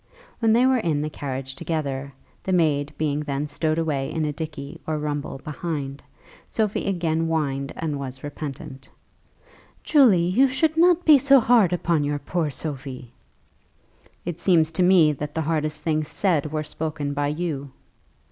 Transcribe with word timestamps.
When 0.39 0.51
they 0.51 0.65
were 0.65 0.79
in 0.79 1.01
the 1.01 1.11
carriage 1.11 1.53
together, 1.53 2.11
the 2.43 2.51
maid 2.51 2.91
being 2.97 3.19
then 3.19 3.45
stowed 3.45 3.77
away 3.77 4.11
in 4.11 4.25
a 4.25 4.33
dickey 4.33 4.81
or 4.87 4.97
rumble 4.97 5.37
behind, 5.43 6.01
Sophie 6.49 6.87
again 6.87 7.27
whined 7.27 7.71
and 7.75 7.99
was 7.99 8.23
repentant. 8.23 8.89
"Julie, 9.83 10.25
you 10.25 10.47
should 10.47 10.75
not 10.75 11.05
be 11.05 11.19
so 11.19 11.39
hard 11.39 11.71
upon 11.71 12.03
your 12.03 12.17
poor 12.17 12.49
Sophie." 12.49 13.11
"It 14.25 14.39
seems 14.39 14.71
to 14.71 14.81
me 14.81 15.11
that 15.11 15.35
the 15.35 15.41
hardest 15.43 15.83
things 15.83 16.07
said 16.07 16.51
were 16.51 16.63
spoken 16.63 17.13
by 17.13 17.27
you." 17.27 17.69